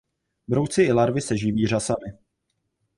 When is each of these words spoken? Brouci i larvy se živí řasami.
Brouci 0.47 0.83
i 0.83 0.91
larvy 0.93 1.21
se 1.21 1.37
živí 1.37 1.67
řasami. 1.67 2.13